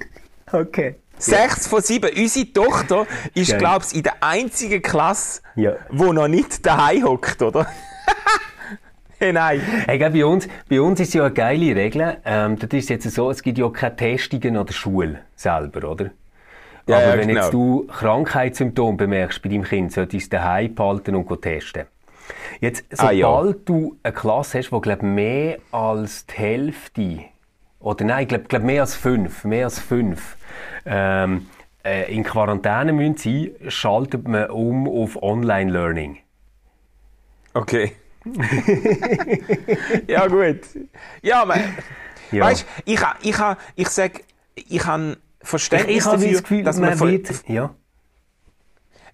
[0.52, 0.96] Okay.
[1.18, 2.10] Sechs von sieben.
[2.14, 5.76] Unsere Tochter ist, glaube ich, in der einzigen Klasse, Ja.
[5.90, 7.66] wo noch nicht daheim hockt, oder?
[9.20, 9.62] hey, nein.
[9.62, 12.18] Hey, bei, uns, bei uns ist ja eine geile Regel.
[12.26, 16.12] Ähm, das ist jetzt so, es gibt ja keine Testungen an der Schule selber, oder?
[16.92, 17.42] Ja, Aber ja, wenn genau.
[17.42, 21.86] jetzt du Krankheitssymptome bemerkst bei deinem Kind, solltest du es daheim behalten und testen.
[22.60, 23.62] Jetzt, Ah, sobald ja.
[23.66, 27.20] du eine Klasse hast, die glaub, mehr als die Hälfte,
[27.80, 30.38] oder nein, ich glaube glaub, mehr als fünf, mehr als fünf,
[30.86, 31.48] ähm,
[31.84, 36.20] äh, in Quarantäne müssen sein, schaltet man um auf Online-Learning.
[37.54, 37.94] Okay.
[40.08, 40.60] ja, gut.
[41.22, 41.56] Ja, aber,
[42.32, 42.46] Ja.
[42.46, 44.22] weißt du, ich, ich, ha- ich sag,
[44.56, 47.76] ich habe Ich, Verständnis ich habe dafür, das Gefühl, dass man man, wird, ja.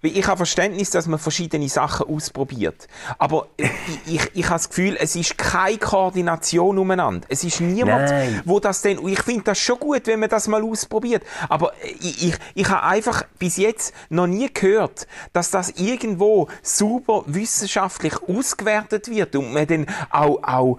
[0.01, 2.87] Ich habe Verständnis, dass man verschiedene Sachen ausprobiert.
[3.17, 3.69] Aber ich,
[4.05, 7.25] ich, ich habe das Gefühl, es ist keine Koordination umeinander.
[7.29, 8.41] Es ist niemand, Nein.
[8.45, 11.23] wo das denn, ich finde das schon gut, wenn man das mal ausprobiert.
[11.49, 17.23] Aber ich, ich, ich habe einfach bis jetzt noch nie gehört, dass das irgendwo super
[17.25, 20.77] wissenschaftlich ausgewertet wird und man dann auch, auch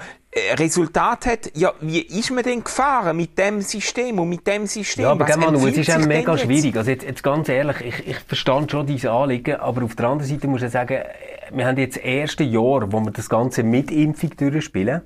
[0.58, 5.04] Resultat hat, ja, wie ist man denn gefahren mit dem System und mit dem System?
[5.04, 6.44] Ja, aber gell, Manu, es ist sich mega denn jetzt?
[6.44, 6.76] schwierig.
[6.76, 10.30] Also jetzt, jetzt ganz ehrlich, ich, ich verstand schon diese Anliegen, aber auf der anderen
[10.30, 11.02] Seite muss ich sagen,
[11.50, 15.00] wir haben jetzt das erste Jahr, wo wir das Ganze mit Impfung durchspielen.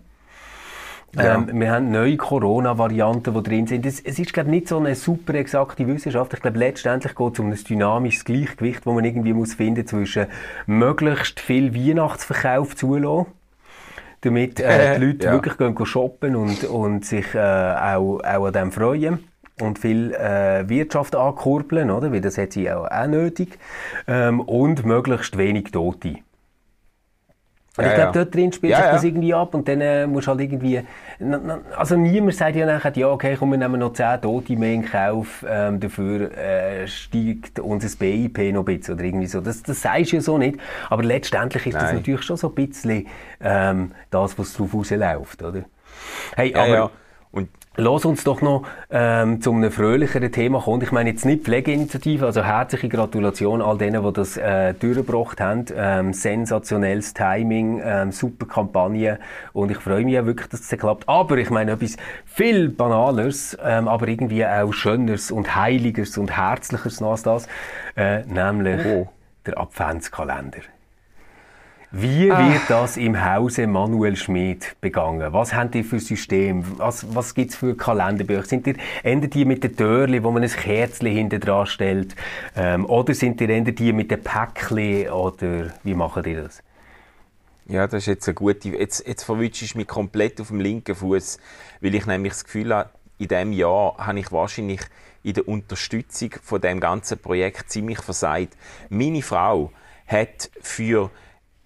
[1.14, 1.34] Ja.
[1.34, 3.84] Ähm, wir haben neue Corona-Varianten, die drin sind.
[3.84, 6.32] Es, es ist, glaube ich, nicht so eine super exakte Wissenschaft.
[6.34, 10.26] Ich glaube, letztendlich geht es um ein dynamisches Gleichgewicht, das man irgendwie muss finden zwischen
[10.66, 13.26] möglichst viel Weihnachtsverkauf zulassen,
[14.22, 15.32] damit äh, die Leute Ja.
[15.32, 19.24] wirklich gehen go shoppen und, und sich äh, auch, auch an dem freuen
[19.60, 22.12] und viel äh, Wirtschaft ankurbeln, oder?
[22.12, 23.58] Weil das hat sie auch, auch nötig.
[24.06, 26.16] Ähm, und möglichst wenig Tote.
[27.76, 28.24] Und Ja, ich glaube, ja.
[28.24, 28.92] dort drin spielt Ja, sich ja.
[28.92, 30.82] das irgendwie ab und dann äh, musst halt irgendwie...
[31.76, 34.84] Also niemand sagt ja nachher, ja okay, komm, wir nehmen noch 10 Tote mehr in
[34.84, 39.40] Kauf, ähm, dafür äh, steigt unser BIP noch ein bisschen oder irgendwie so.
[39.40, 40.58] Das, das sagst du ja so nicht.
[40.90, 41.96] Aber letztendlich ist das Nein.
[41.96, 43.06] natürlich schon so ein bisschen
[43.40, 45.64] ähm, das, was drauf rausläuft, oder?
[46.36, 46.90] Hey, Ja, aber...
[47.76, 50.82] Lass uns doch noch ähm, zu einem fröhlicheren Thema kommen.
[50.82, 55.64] Ich meine jetzt nicht Pflegeinitiative, also herzliche Gratulation all denen, die das äh, durchgebracht haben.
[55.74, 59.18] Ähm, sensationelles Timing, ähm, super Kampagne
[59.54, 61.08] und ich freue mich ja wirklich, dass es klappt.
[61.08, 67.00] Aber ich meine etwas viel Banaleres, ähm, aber irgendwie auch Schöneres und Heiligeres und Herzlicheres
[67.00, 67.48] noch als das,
[67.96, 69.08] äh, nämlich Oh.
[69.46, 70.58] der Adventskalender.
[71.94, 72.50] Wie Ah.
[72.50, 75.30] wird das im Hause Manuel Schmid begangen?
[75.34, 76.64] Was habt ihr für System?
[76.78, 78.44] Was, was gibt es für Kalenderbücher?
[78.44, 82.16] Sind ihr eher die mit den Türli, wo man ein Kerzchen hinten dran stellt?
[82.56, 85.10] Ähm, oder sind ihr eher die mit den Päckchen?
[85.10, 86.62] Oder wie macht ihr das?
[87.66, 88.70] Ja, das ist jetzt eine gute.
[88.70, 91.38] Jetzt, jetzt verwünsche ich mich komplett auf dem linken Fuß,
[91.82, 94.80] weil ich nämlich das Gefühl habe, in diesem Jahr habe ich wahrscheinlich
[95.22, 98.56] in der Unterstützung von dem ganzen Projekt ziemlich versagt.
[98.88, 99.70] Meine Frau
[100.06, 101.10] hat für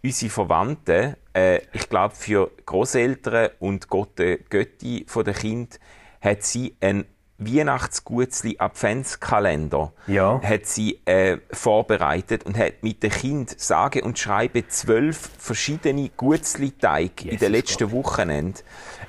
[0.03, 5.79] unsere Verwandten, äh, ich glaube für Großeltern und Götti, Götti von der Kind,
[6.21, 7.05] hat sie einen
[7.39, 10.41] Weihnachtsgutzli Adventskalender Ja.
[10.43, 17.23] hat sie äh, vorbereitet und hat mit dem Kind sage und schreibe zwölf verschiedene Gutzli-Teig
[17.23, 18.63] in Jesus den letzten Wochenenden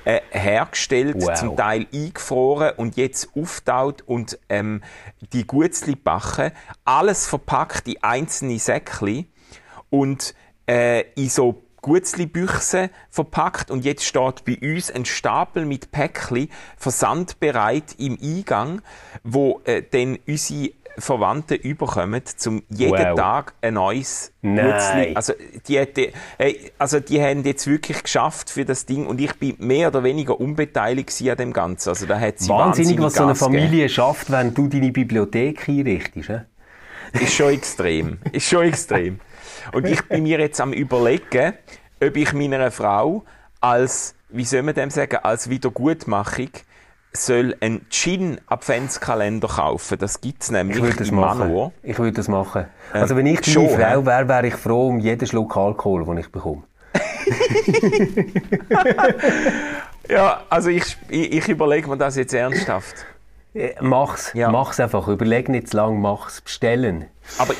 [0.04, 1.34] äh, hergestellt, Wow.
[1.38, 4.82] zum Teil eingefroren und jetzt auftaut und ähm,
[5.32, 6.52] die Gutzli backen.
[6.84, 9.26] Alles verpackt in einzelne Säckli
[9.90, 10.34] und
[10.68, 17.94] äh, in so Gutzli-Büchse verpackt und jetzt steht bei uns ein Stapel mit Päckli versandbereit
[17.98, 18.82] im Eingang,
[19.22, 23.14] wo äh, dann unsere Verwandten überkommen, zum jeden Wow.
[23.16, 24.32] Tag ein neues.
[24.42, 25.14] Gutzli.
[25.14, 25.32] Also
[25.68, 29.54] die, hätte, hey, also die haben jetzt wirklich geschafft für das Ding und ich bin
[29.58, 31.90] mehr oder weniger unbeteiligt an dem Ganzen.
[31.90, 33.58] Also da hat sie Wahnsinnig, was so eine Gas gegeben.
[33.62, 36.28] Familie schafft, wenn du deine Bibliothek einrichtest.
[36.30, 36.40] hä?
[37.12, 38.18] Ist schon extrem.
[38.32, 39.20] Ist schon extrem.
[39.72, 41.54] Und ich bin mir jetzt am überlegen,
[42.02, 43.24] ob ich meiner Frau
[43.60, 46.50] als, wie soll man dem sagen, als Wiedergutmachung
[47.12, 49.98] soll einen Gin-Adventskalender kaufen.
[49.98, 51.38] Das gibt es nämlich Ich würde das im machen.
[51.38, 51.72] Manual.
[51.82, 52.66] Ich würde das machen.
[52.92, 56.18] Also wenn ich deine schon, Frau wäre, wäre ich froh um jeden Schluck Alkohol, den
[56.18, 56.62] ich bekomme.
[60.08, 63.04] Ja, also ich, ich, ich überlege mir das jetzt ernsthaft.
[63.54, 64.32] Äh, Mach's.
[64.34, 64.50] Ja.
[64.50, 65.06] Mach's einfach.
[65.08, 66.00] Überleg nicht zu lang.
[66.00, 66.40] Mach's.
[66.40, 67.06] Bestellen.
[67.36, 67.54] Aber,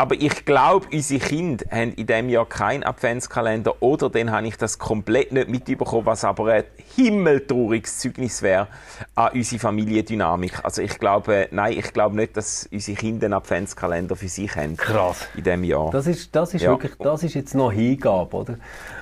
[0.00, 4.56] aber ich glaube, unsere Kinder haben in diesem Jahr keinen Adventskalender oder dann habe ich
[4.56, 6.64] das komplett nicht mitbekommen, was aber ein
[6.96, 8.68] himmeltrauriges Zeugnis wäre
[9.14, 10.64] an unsere Familiendynamik.
[10.64, 14.74] Also ich glaube, nein, ich glaube nicht, dass unsere Kinder einen Adventskalender für sich haben
[14.78, 15.28] Krass.
[15.36, 15.90] in diesem Jahr.
[15.90, 16.70] Das ist, das ist Ja.
[16.70, 18.54] wirklich, das ist jetzt noch Hingabe, oder?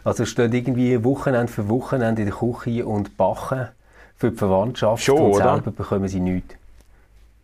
[0.02, 3.68] Also steht irgendwie Wochenende für Wochenende in der Küche und backen
[4.16, 5.52] für die Verwandtschaft Schon, und oder?
[5.54, 6.56] selber bekommen sie nichts.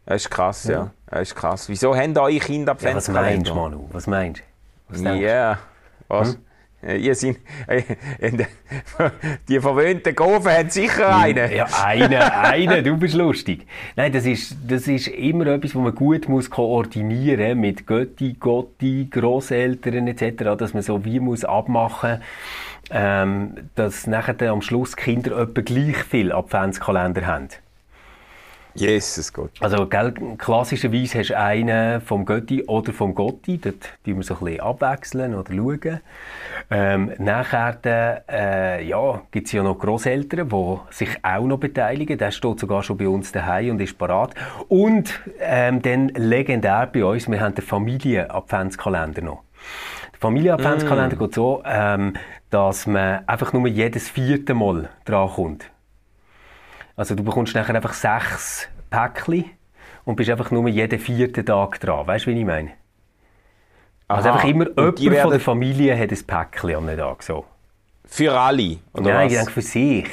[0.06, 0.90] Das ist krass, ja.
[1.14, 1.68] Das ist krass.
[1.68, 3.54] Wieso haben eure Kinder Ja, was meinst du, Adventskalender?
[3.54, 3.88] Manu?
[3.92, 4.42] Was meinst
[4.90, 5.14] du?
[5.14, 5.58] Ja, du?
[6.08, 6.38] was?
[6.82, 7.82] Äh, Ihr sind, äh,
[9.48, 11.52] die verwöhnten Gofen haben sicher einen.
[11.52, 13.64] Ja, eine, eine, du bist lustig.
[13.94, 19.06] Nein, das ist, das ist immer etwas, was man gut muss koordinieren mit Götti, Gotti,
[19.08, 22.20] Grosseltern etc., dass man so wie muss abmachen
[22.90, 27.48] ähm, dass nachher dann am Schluss Kinder etwa gleich viel Adventskalender haben.
[28.74, 29.50] Jesus Gott.
[29.60, 34.34] Also, gell, klassischerweise hast du einen vom Götti oder vom Gotti, dort tun wir so
[34.34, 36.00] ein bisschen abwechseln oder schauen.
[36.70, 42.18] Ähm, nachher äh, ja, gibt es ja noch Grosseltern, die sich auch noch beteiligen.
[42.18, 44.34] Der steht sogar schon bei uns daheim und ist parat.
[44.68, 49.42] Und ähm, dann legendär bei uns, wir haben den Familien-Adventskalender noch.
[50.12, 52.14] Der Familien-Adventskalender geht so, ähm,
[52.50, 55.70] dass man einfach nur jedes vierte Mal drankommt.
[56.96, 59.44] Also du bekommst nachher einfach sechs Päckchen
[60.04, 62.06] und bist einfach nur jeden vierten Tag dran.
[62.06, 62.70] Weißt du, wie ich meine?
[64.06, 64.36] Also Aha.
[64.36, 67.22] einfach immer jemand die von werden der Familie hat ein Päckchen am Tag.
[67.22, 67.44] So.
[68.06, 69.38] Für alle, oder Nein, ich was?
[69.38, 70.06] denke für sich.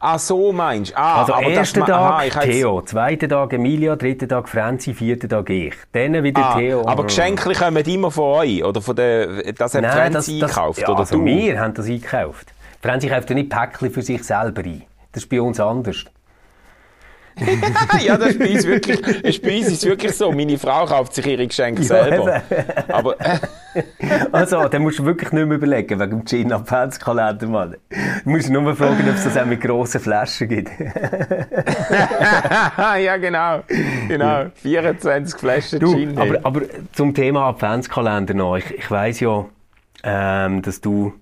[0.00, 0.96] Ah, so meinst du?
[0.96, 5.28] Ah, Also aber das Tag aha, ich Theo, zweiter Tag Emilia, dritter Tag Franzi, vierter
[5.28, 5.74] Tag ich.
[5.92, 6.86] Dann wieder Ah, Theo.
[6.86, 10.54] aber Geschenke kommen immer von euch, oder von der, das hat Nein, das, Franzi das,
[10.54, 11.24] gekauft, ja, oder also du?
[11.26, 12.54] wir haben das eingekauft.
[12.84, 14.82] Franzi kauft ja nicht Päckchen für sich selber ein.
[15.12, 16.04] Das ist bei uns anders.
[18.04, 20.30] ja, das ist bei uns wirklich, ist bei uns ist wirklich so.
[20.30, 22.42] Meine Frau kauft sich ihre Geschenke selber.
[22.88, 23.16] Aber,
[24.32, 27.76] Also, dann musst du wirklich nicht mehr überlegen, wegen dem Gin Adventskalender, Mann.
[28.22, 30.70] Du musst nur fragen, ob es das auch mit grossen Flaschen gibt.
[32.78, 33.62] ja, genau.
[34.08, 34.50] Genau.
[34.56, 36.18] 24 Flaschen Du, Gin.
[36.18, 36.60] aber, aber
[36.92, 38.58] zum Thema Adventskalender noch.
[38.58, 39.46] Ich, ich weiss ja,
[40.02, 41.14] ähm, dass du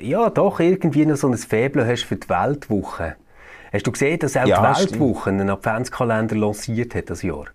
[0.00, 3.16] ja doch irgendwie noch so ein Faible hast für die Weltwoche.
[3.72, 4.92] Hast du gesehen, dass auch Ja, die stimmt.
[5.00, 7.46] Weltwoche einen Adventskalender lanciert hat das Jahr?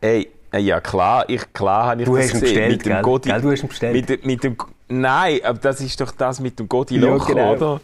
[0.00, 2.40] Ey, äh, ja klar, ich, klar habe ich Du das gesehen.
[2.40, 3.02] bestellt, mit dem gell?
[3.02, 4.08] Godi, Gell, du hast ihn bestellt.
[4.08, 4.56] Mit, mit dem,
[4.88, 7.52] nein, aber das ist doch das mit dem Godi Ja, genau.
[7.54, 7.80] oder?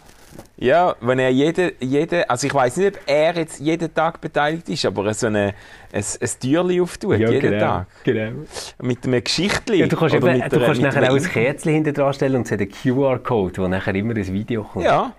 [0.56, 4.68] Ja, wenn er jede, jede, also ich weiß nicht, ob er jetzt jeden Tag beteiligt
[4.68, 5.54] ist, aber er so eine,
[5.92, 7.86] ein, ein Türchen auftut, jeden Tag.
[8.04, 8.32] genau.
[8.80, 9.78] Mit einem Geschichtli.
[9.80, 12.46] Ja, du kannst, eben, du einer- kannst nachher auch ein Kerzchen hinter dran stellen und
[12.46, 14.84] es hat einen QR-Code, wo nachher immer ein Video kommt.
[14.84, 15.12] Ja.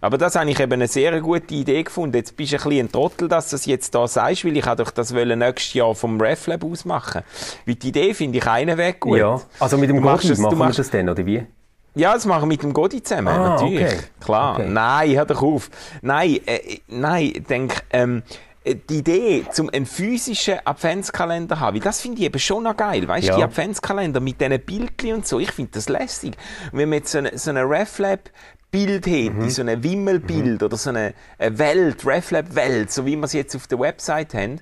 [0.00, 2.16] Aber das habe ich eben eine sehr gute Idee gefunden.
[2.16, 4.64] Jetzt bist du ein bisschen ein Trottel, dass du es jetzt da sagst, weil ich
[4.66, 7.22] doch das wollen nächstes Jahr vom RefLab aus machen.
[7.64, 9.16] Weil die Idee finde ich einen Weg gut.
[9.18, 11.46] Ja, also mit dem du machen wir das dann, oder wie?
[11.94, 13.84] Ja, das machen wir mit dem Godi zusammen, Ah, natürlich.
[13.86, 13.98] okay.
[14.20, 14.54] Klar.
[14.58, 14.68] Okay.
[14.68, 15.70] Nein, hör doch auf.
[16.02, 18.22] Nein, äh, nein, ich denke, ähm,
[18.64, 22.76] äh, die Idee, zum einen physischen Adventskalender haben, weil das finde ich eben schon noch
[22.76, 23.06] geil.
[23.06, 23.36] Weißt du, Ja.
[23.36, 26.36] die Adventskalender mit diesen Bildchen und so, ich finde das lässig.
[26.72, 28.30] Und wenn man jetzt so eine, so eine RefLab
[28.72, 33.28] Bild hätte, so ein Wimmelbild oder so eine, eine Welt, RefLab Welt, so wie wir
[33.28, 34.60] sie jetzt auf der Website haben,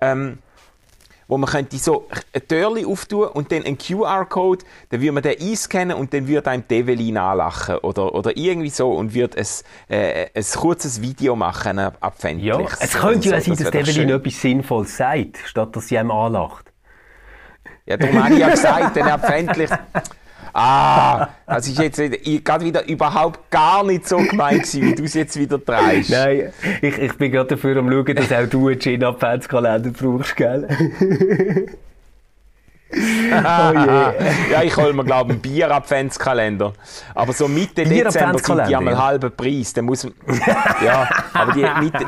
[0.00, 0.38] ähm,
[1.28, 5.40] wo man könnte so ein Türchen auftun und dann einen QR-Code, dann würde man den
[5.40, 9.46] einscannen und dann würde einem Develin anlachen oder, oder irgendwie so und würde ein,
[9.94, 11.92] äh, ein kurzes Video machen, ein
[12.40, 13.64] Ja, es könnte ja oder sein, so.
[13.64, 16.72] dass Das Develin etwas Sinnvolles sagt, statt dass sie einem anlacht.
[17.84, 19.70] Ja, darum habe ich ja gesagt, dann abfändlich.
[20.52, 25.04] Ah, das ist jetzt wieder- gerade wieder überhaupt gar nicht so gemeint gewesen, wie du
[25.04, 26.10] es jetzt wieder treibst.
[26.10, 30.66] Nein, ich, ich bin gerade dafür am schauen, dass auch du einen Gin-Adventskalender brauchst, gell?
[32.90, 34.52] oh je.
[34.52, 36.72] ja, ich hole mir, glaube ich, einen Bier-Adventskalender.
[37.14, 39.04] Aber so Mitte Dezember sind die einmal ja.
[39.04, 39.72] halben Preis.
[39.74, 40.14] Dann muss man,
[40.84, 42.06] ja, aber die Mitte,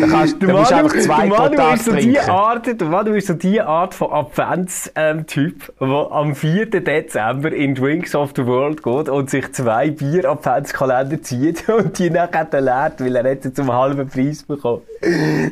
[0.00, 2.30] da, kannst, Der musst du einfach zwei pro Manu ist so die trinken.
[2.30, 6.66] Art, der Manu ist so die Art von Advents-Typ, der am 4.
[6.70, 12.44] Dezember in Drinks of the World geht und sich zwei Bier-Adventskalender zieht und die nachher
[12.46, 14.82] dann leert, weil er jetzt zum halben Preis bekommt.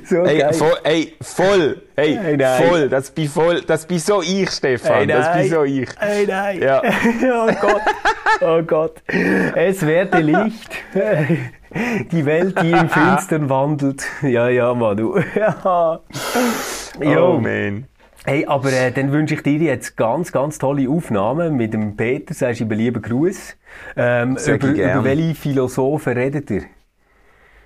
[0.08, 0.52] So Ey, geil.
[0.54, 2.62] voll, ey, voll, hey, Ey, nein.
[2.66, 5.88] voll, das bin voll, das bin so ich, Stefan, Ey, das bin so ich.
[6.00, 6.62] Ey, nein.
[6.62, 6.82] Ja.
[7.22, 7.80] oh Gott.
[8.40, 9.02] Oh Gott.
[9.54, 10.70] Es werde Licht.
[12.10, 14.04] Die Welt, die im Finstern wandelt.
[14.22, 15.18] Ja, ja, Manu.
[15.34, 16.00] Ja.
[17.30, 17.86] Oh man.
[18.24, 22.34] Hey, aber äh, dann wünsche ich dir jetzt ganz, ganz tolle Aufnahmen mit dem Peter.
[22.34, 23.56] Sagst du ihm lieben Gruß.
[23.96, 26.62] Ähm, über, über welche Philosophen redet ihr?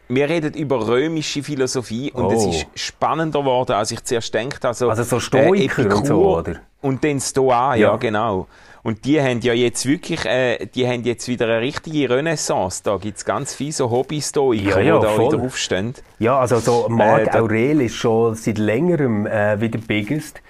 [0.08, 2.50] Wir reden über römische Philosophie und es Oh.
[2.50, 4.48] ist spannender geworden, als ich zuerst habe.
[4.62, 6.54] Also, Also so Stoiker und Epikur so, oder?
[6.80, 7.88] Und dann Stoa, ja.
[7.88, 7.96] Ja.
[7.96, 8.46] genau.
[8.86, 12.84] Und die haben ja jetzt wirklich, äh, die haben jetzt wieder eine richtige Renaissance.
[12.84, 15.32] Da gibt es ganz viele so Hobby-Stoiker, Ja, ja, die da voll.
[15.32, 15.92] wieder aufstehen.
[16.20, 20.40] Ja, also so Marc Äh, Aurel ist schon seit längerem äh, wieder biggest.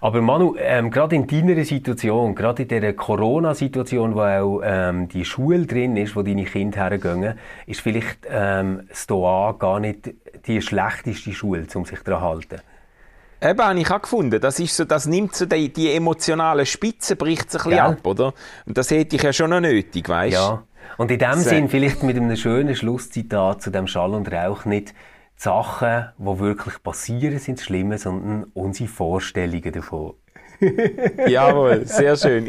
[0.00, 5.24] Aber Manu, ähm, gerade in deiner Situation, gerade in dieser Corona-Situation, wo auch ähm, die
[5.24, 10.12] Schule drin ist, wo deine Kinder hergehen, ist vielleicht ähm, Stoa gar nicht
[10.48, 12.60] die schlechteste Schule, um sich daran zu halten.
[13.44, 14.40] Eben, habe ich auch gefunden.
[14.40, 17.96] Das, ist so, das nimmt so die, die emotionale Spitze, bricht sich ein bisschen Gell?
[17.98, 18.34] ab, oder?
[18.64, 20.40] Und das hätte ich ja schon noch nötig, weißt du?
[20.40, 20.62] Ja.
[20.96, 21.34] Und in dem.
[21.34, 24.94] Sinn vielleicht mit einem schönen Schlusszitat zu dem Schall und Rauch nicht die
[25.36, 30.14] Sachen, die wirklich passieren, sind das Schlimme, sondern unsere Vorstellungen davon.
[31.26, 32.48] Jawohl, sehr schön.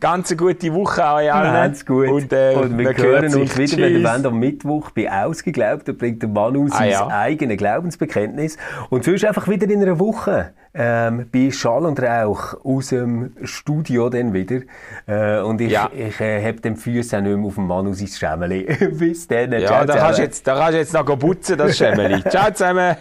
[0.00, 1.52] Ganz eine gute Woche an euch allen.
[1.52, 2.08] Ganz gut.
[2.08, 4.12] Und, äh, und wir hören uns wieder, wenn ihr Tschüss.
[4.12, 5.88] wollt, am Mittwoch bei Ausgeglaubt.
[5.88, 7.08] Da bringt der Manu sein ja.
[7.08, 8.56] eigenes Glaubensbekenntnis.
[8.90, 14.08] Und sonst einfach wieder in einer Woche ähm, bei Schall und Rauch aus dem Studio
[14.10, 14.60] dann wieder.
[15.06, 15.90] Äh, und ich, Ja.
[15.94, 18.64] ich äh, habe den Füße auch nicht mehr auf dem Manu sein Schämmeli.
[18.92, 19.52] Bis dann.
[19.52, 22.22] Ja, Ciao da kannst, jetzt, da kannst du jetzt noch putzen, das Schemmeli.
[22.28, 22.96] Ciao zusammen.